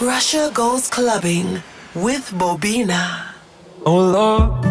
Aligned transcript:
Russia 0.00 0.50
goes 0.54 0.88
clubbing 0.88 1.62
with 1.94 2.30
Bobina. 2.30 3.34
Oh 3.84 3.98
Lord, 3.98 4.64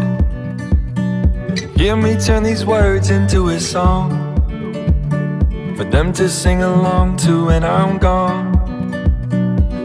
hear 1.77 1.95
me 1.95 2.17
turn 2.17 2.41
these 2.41 2.65
words 2.65 3.11
into 3.11 3.49
a 3.49 3.59
song 3.59 4.09
for 5.77 5.83
them 5.83 6.11
to 6.13 6.27
sing 6.27 6.63
along 6.63 7.17
to 7.17 7.45
when 7.45 7.63
I'm 7.63 7.99
gone. 7.99 8.57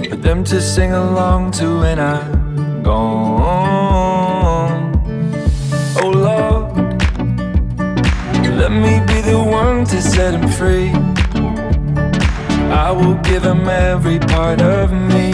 For 0.09 0.17
them 0.17 0.45
to 0.45 0.63
sing 0.63 0.93
along 0.93 1.51
to 1.59 1.81
when 1.81 1.99
I'm 1.99 2.83
gone. 2.83 3.05
Oh 6.01 6.09
Lord, 6.09 6.75
let 8.57 8.73
me 8.73 9.01
be 9.07 9.21
the 9.21 9.39
one 9.39 9.85
to 9.85 10.01
set 10.01 10.31
them 10.31 10.49
free. 10.49 10.91
I 12.73 12.91
will 12.91 13.17
give 13.17 13.43
them 13.43 13.69
every 13.69 14.19
part 14.19 14.63
of 14.63 14.91
me. 14.91 15.34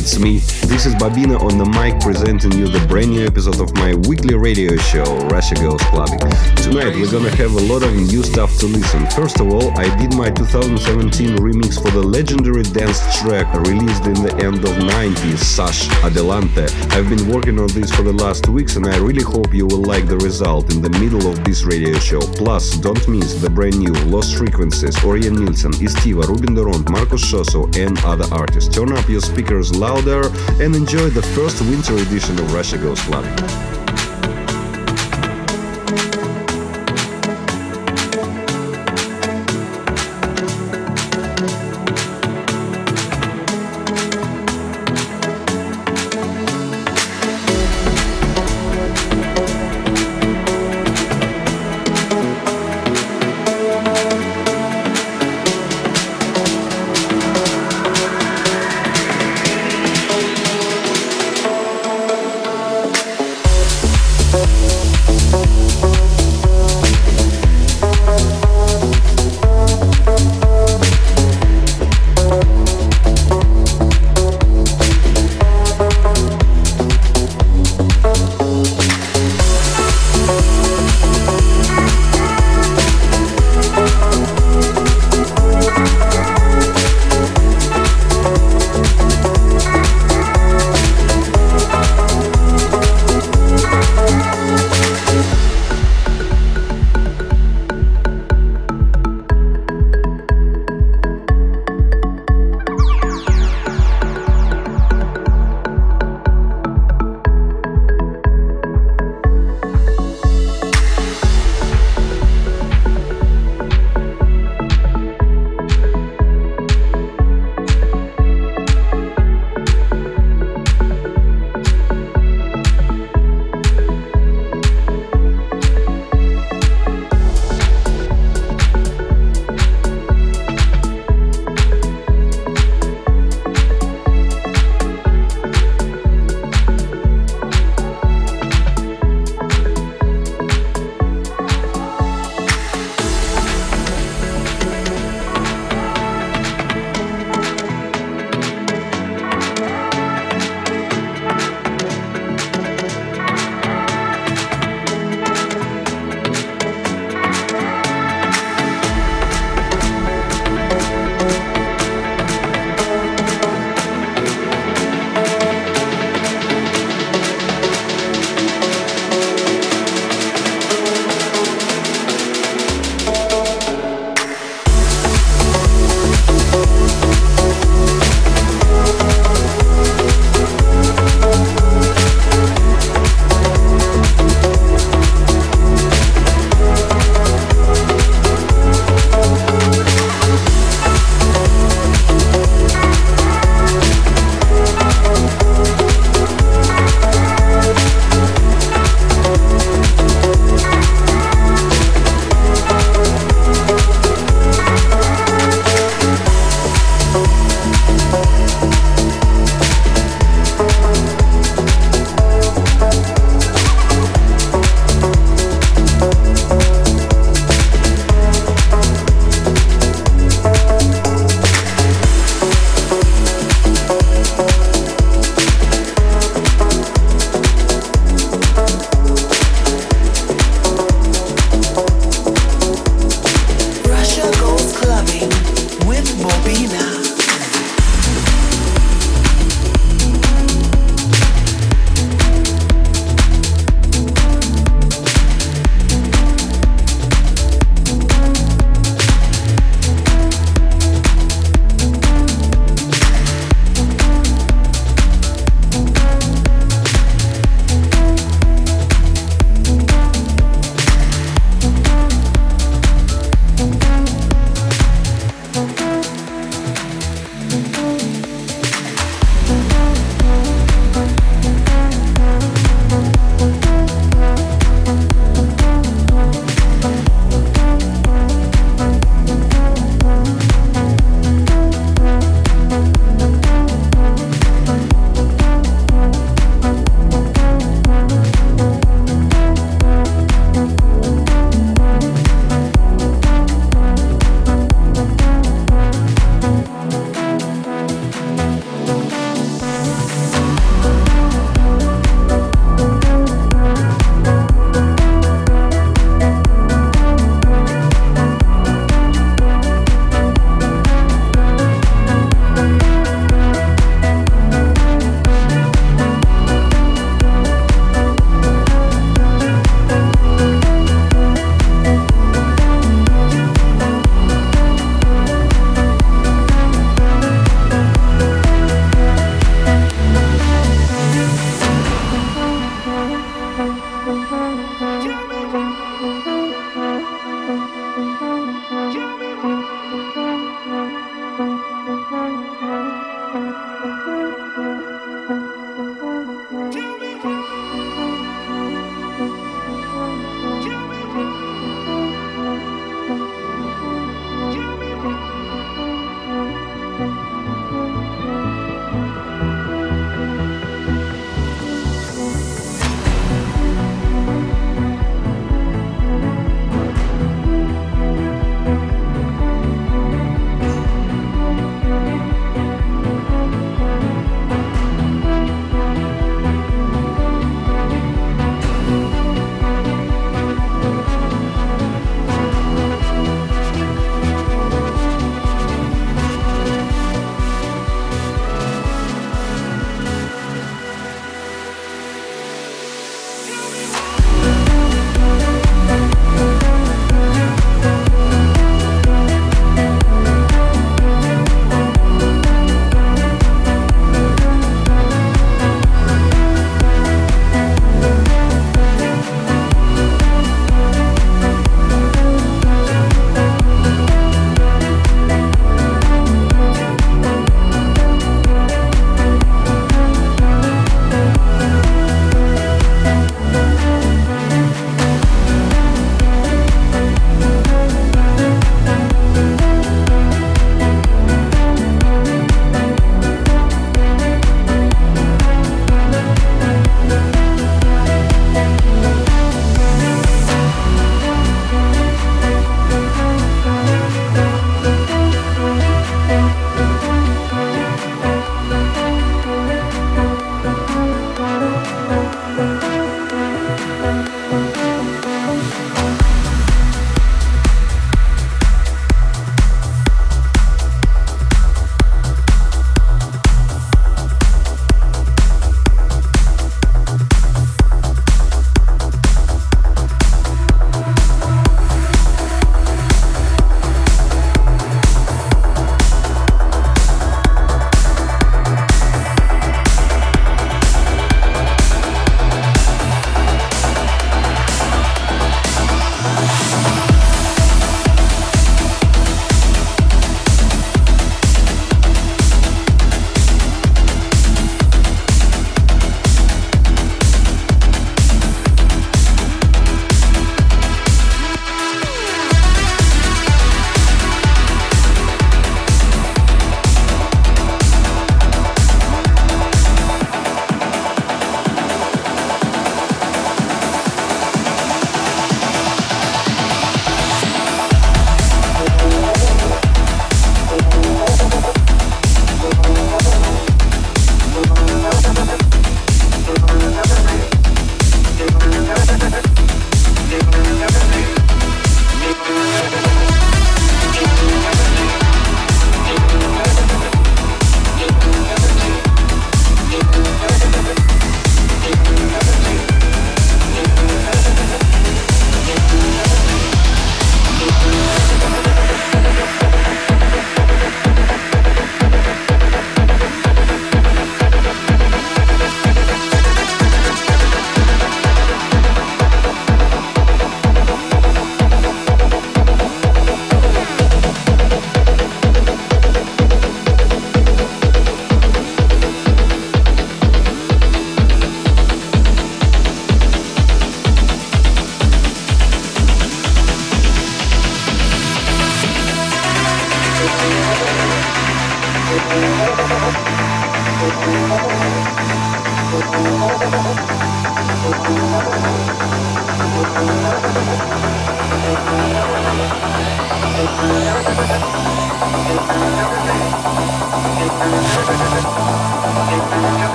It's 0.00 0.18
me. 0.18 0.59
This 0.70 0.86
is 0.86 0.94
Bobina 0.94 1.34
on 1.34 1.58
the 1.58 1.66
mic 1.66 1.98
presenting 1.98 2.52
you 2.52 2.68
the 2.68 2.78
brand 2.86 3.10
new 3.10 3.26
episode 3.26 3.58
of 3.58 3.74
my 3.74 3.96
weekly 4.06 4.36
radio 4.36 4.76
show, 4.76 5.04
Russia 5.26 5.56
Goes 5.56 5.82
Clubbing. 5.90 6.22
Tonight 6.62 6.94
we're 6.94 7.10
gonna 7.10 7.34
have 7.34 7.50
a 7.58 7.64
lot 7.66 7.82
of 7.82 7.92
new 7.92 8.22
stuff 8.22 8.56
to 8.58 8.66
listen. 8.66 9.04
First 9.10 9.40
of 9.40 9.52
all, 9.52 9.76
I 9.76 9.90
did 9.98 10.14
my 10.14 10.30
2017 10.30 11.42
remix 11.42 11.82
for 11.82 11.90
the 11.90 12.00
legendary 12.00 12.62
dance 12.62 13.02
track 13.18 13.52
released 13.66 14.06
in 14.06 14.14
the 14.22 14.30
end 14.38 14.62
of 14.62 14.70
90s, 14.78 15.42
Sash 15.42 15.90
Adelante. 16.04 16.70
I've 16.94 17.10
been 17.10 17.26
working 17.26 17.58
on 17.58 17.66
this 17.74 17.90
for 17.90 18.02
the 18.02 18.12
last 18.12 18.46
weeks 18.48 18.76
and 18.76 18.86
I 18.86 18.96
really 18.98 19.24
hope 19.24 19.52
you 19.52 19.66
will 19.66 19.82
like 19.82 20.06
the 20.06 20.18
result 20.18 20.72
in 20.72 20.80
the 20.80 20.90
middle 21.02 21.26
of 21.26 21.42
this 21.42 21.64
radio 21.64 21.98
show. 21.98 22.20
Plus, 22.38 22.78
don't 22.78 23.08
miss 23.08 23.34
the 23.42 23.50
brand 23.50 23.76
new 23.76 23.92
Lost 24.06 24.36
Frequencies, 24.38 24.94
Orjan 25.02 25.34
Nilsen, 25.36 25.72
Estiva, 25.82 26.22
Ruben 26.28 26.54
Durant, 26.54 26.88
Markus 26.88 27.26
Schulz 27.26 27.56
and 27.76 27.98
other 28.04 28.32
artists. 28.32 28.72
Turn 28.72 28.92
up 28.92 29.08
your 29.08 29.20
speakers 29.20 29.74
louder 29.74 30.30
and 30.60 30.76
enjoy 30.76 31.08
the 31.08 31.22
first 31.22 31.62
winter 31.62 31.94
edition 31.94 32.38
of 32.38 32.52
Russia 32.52 32.76
Goes 32.76 33.00
Clubbing. 33.00 33.79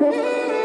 Mm-hmm. 0.00 0.61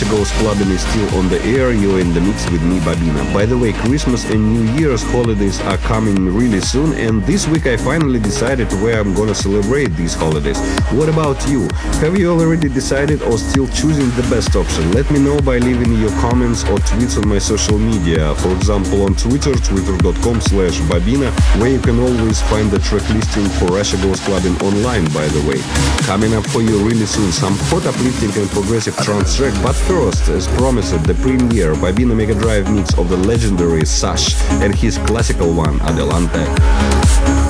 8 0.00 0.09
Those 0.20 0.32
Clubbing 0.32 0.68
is 0.68 0.82
still 0.82 1.18
on 1.18 1.30
the 1.30 1.40
air. 1.44 1.72
You're 1.72 1.98
in 1.98 2.12
the 2.12 2.20
mix 2.20 2.44
with 2.50 2.62
me, 2.62 2.78
Bobina. 2.80 3.32
By 3.32 3.46
the 3.46 3.56
way, 3.56 3.72
Christmas 3.72 4.28
and 4.28 4.52
New 4.52 4.70
Year's 4.78 5.02
holidays 5.02 5.58
are 5.62 5.78
coming 5.78 6.26
really 6.26 6.60
soon, 6.60 6.92
and 6.92 7.24
this 7.24 7.48
week 7.48 7.66
I 7.66 7.78
finally 7.78 8.20
decided 8.20 8.70
where 8.82 9.00
I'm 9.00 9.14
gonna 9.14 9.34
celebrate 9.34 9.96
these 9.96 10.12
holidays. 10.12 10.60
What 10.92 11.08
about 11.08 11.40
you? 11.48 11.68
Have 12.04 12.18
you 12.18 12.32
already 12.32 12.68
decided 12.68 13.22
or 13.22 13.38
still 13.38 13.66
choosing 13.68 14.10
the 14.10 14.26
best 14.28 14.54
option? 14.56 14.92
Let 14.92 15.10
me 15.10 15.20
know 15.20 15.40
by 15.40 15.56
leaving 15.56 15.96
your 15.96 16.12
comments 16.20 16.64
or 16.64 16.76
tweets 16.84 17.16
on 17.16 17.26
my 17.26 17.38
social 17.38 17.78
media. 17.78 18.34
For 18.44 18.52
example, 18.52 19.04
on 19.04 19.14
Twitter, 19.14 19.54
twitter.com 19.54 20.42
slash 20.42 20.76
Bobina, 20.92 21.32
where 21.58 21.70
you 21.70 21.80
can 21.80 21.98
always 21.98 22.42
find 22.52 22.70
the 22.70 22.78
track 22.80 23.08
listing 23.08 23.48
for 23.56 23.72
Russia 23.72 23.96
Goes 24.02 24.20
Clubbing 24.20 24.60
online, 24.60 25.06
by 25.16 25.24
the 25.32 25.40
way. 25.48 25.60
Coming 26.04 26.34
up 26.34 26.44
for 26.52 26.60
you 26.60 26.76
really 26.84 27.06
soon, 27.06 27.32
some 27.32 27.56
hot 27.72 27.86
uplifting 27.86 28.36
and 28.36 28.50
progressive 28.50 28.96
trance 28.98 29.36
track, 29.36 29.54
but 29.62 29.74
first, 29.88 30.09
as 30.10 30.48
promised, 30.56 30.92
the 31.04 31.14
premiere 31.14 31.74
Bobina 31.74 32.16
Mega 32.16 32.34
Drive 32.34 32.70
mix 32.72 32.96
of 32.98 33.08
the 33.08 33.16
legendary 33.16 33.84
Sash 33.86 34.34
and 34.62 34.74
his 34.74 34.98
classical 34.98 35.52
one, 35.52 35.80
Adelante. 35.82 37.49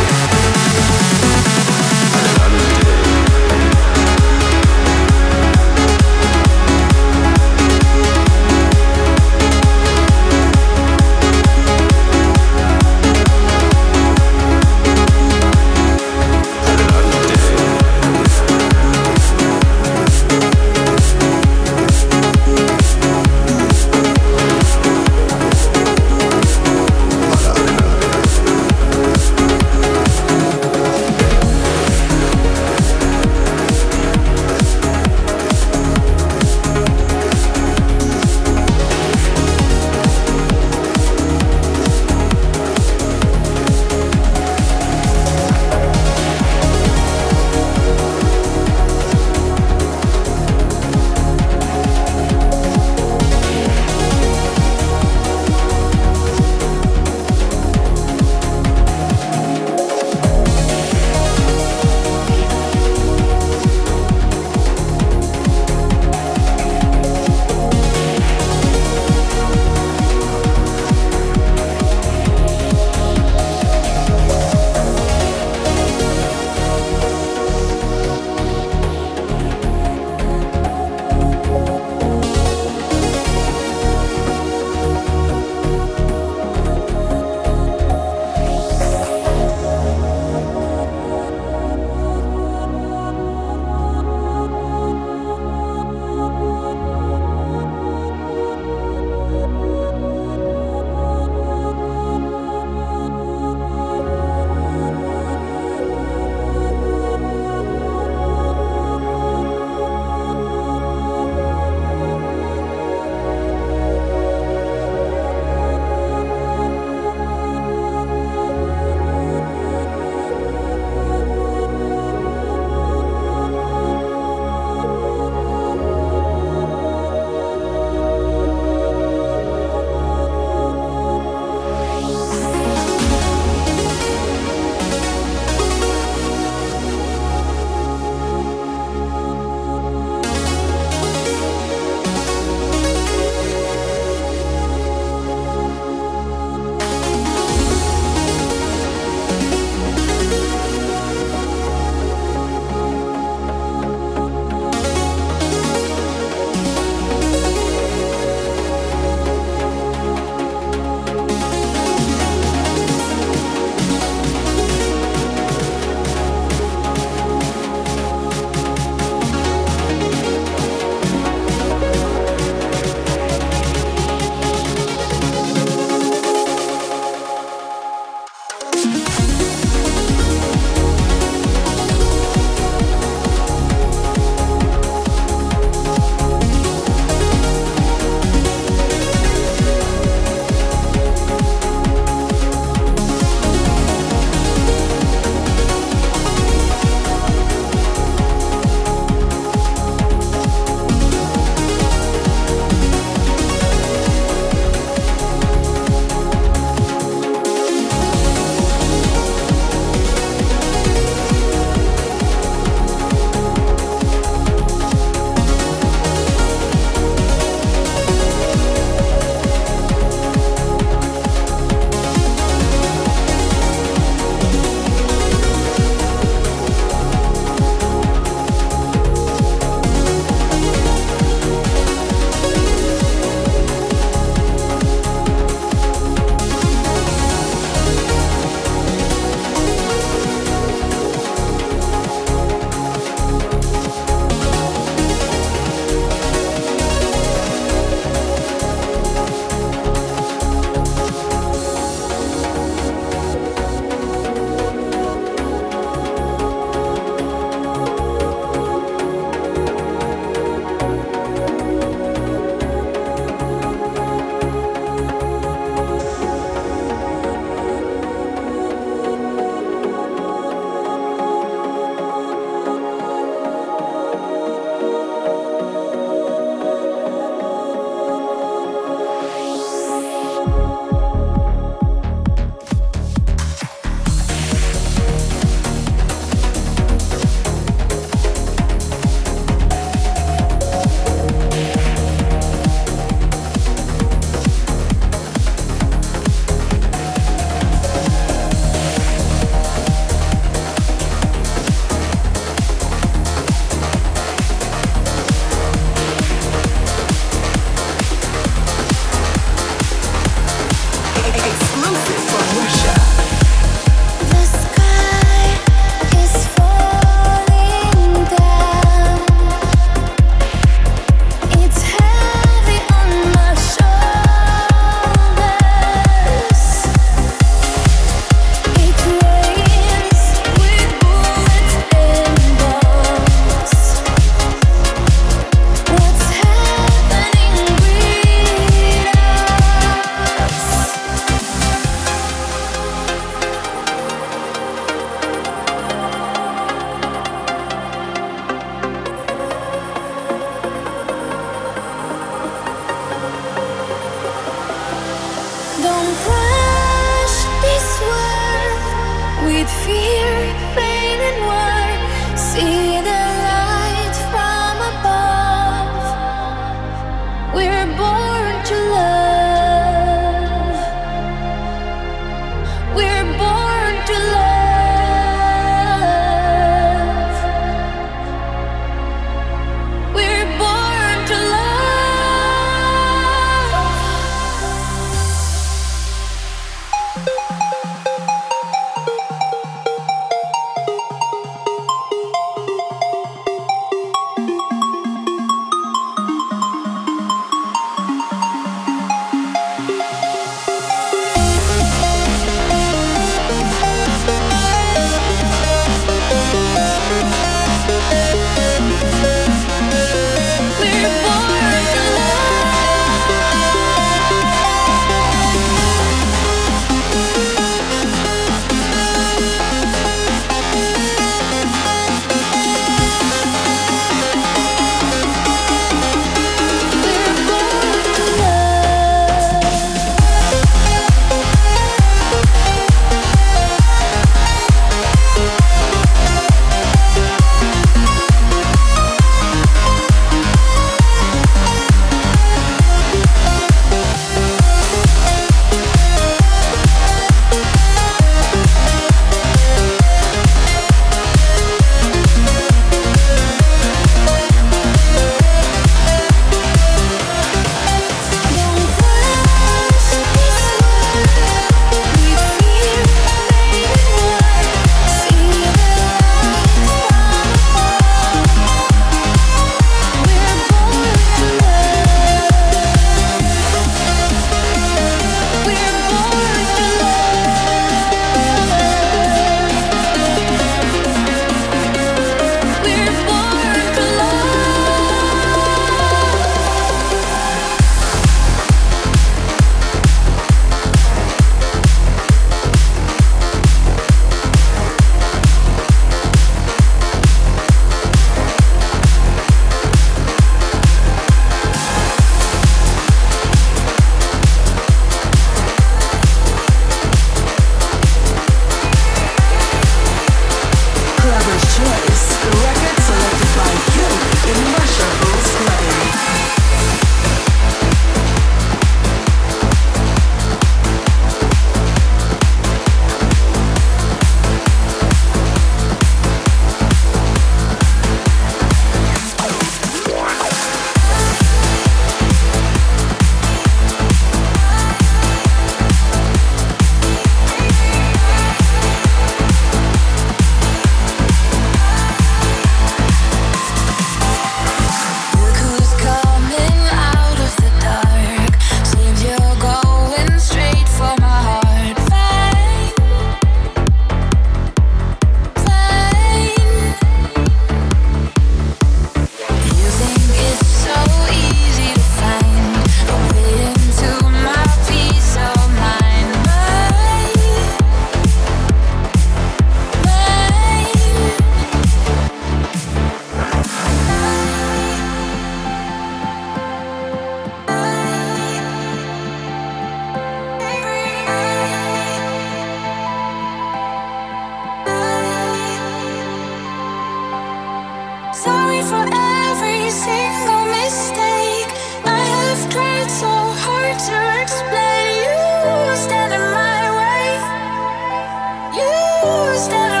still 599.61 600.00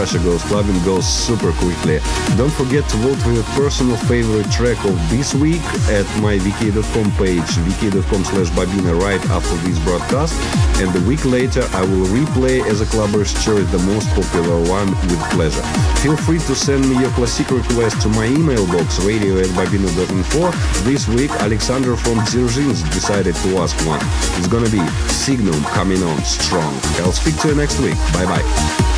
Russia 0.00 0.18
Goes 0.20 0.42
Clubbing 0.44 0.82
goes 0.82 1.06
super 1.06 1.52
quickly. 1.52 2.00
Don't 2.38 2.52
forget 2.54 2.88
to 2.88 2.96
vote 3.04 3.18
for 3.20 3.32
your 3.32 3.44
personal 3.52 3.98
favorite 4.08 4.50
track 4.50 4.82
of 4.86 4.96
this 5.10 5.34
week 5.34 5.60
at 5.92 6.08
my 6.24 6.38
vk.com 6.38 7.12
page, 7.20 7.44
vk.com 7.68 8.24
slash 8.24 8.48
bobina 8.56 8.98
right 8.98 9.20
after 9.28 9.54
this 9.68 9.78
broadcast. 9.84 10.32
And 10.80 10.88
a 10.96 11.06
week 11.06 11.26
later, 11.26 11.68
I 11.74 11.82
will 11.82 12.08
replay 12.16 12.64
as 12.64 12.80
a 12.80 12.86
clubber's 12.86 13.34
choice 13.44 13.70
the 13.70 13.78
most 13.92 14.08
popular 14.16 14.56
one 14.70 14.88
with 14.88 15.20
pleasure. 15.36 15.62
Feel 16.00 16.16
free 16.16 16.38
to 16.48 16.54
send 16.54 16.88
me 16.88 16.98
your 16.98 17.10
classic 17.10 17.50
request 17.50 18.00
to 18.00 18.08
my 18.08 18.24
email 18.24 18.66
box, 18.68 19.04
radio 19.04 19.36
at 19.38 19.52
bobina.info. 19.52 20.50
This 20.88 21.08
week, 21.08 21.30
Alexander 21.32 21.94
from 21.94 22.20
Dzerzhinsk 22.20 22.90
decided 22.94 23.34
to 23.34 23.58
ask 23.58 23.76
one. 23.86 24.00
It's 24.40 24.48
gonna 24.48 24.70
be 24.70 24.80
Signum 25.12 25.62
coming 25.76 26.02
on 26.02 26.24
strong. 26.24 26.72
I'll 27.04 27.12
speak 27.12 27.36
to 27.42 27.48
you 27.48 27.54
next 27.54 27.78
week. 27.80 27.98
Bye 28.14 28.24
bye. 28.24 28.89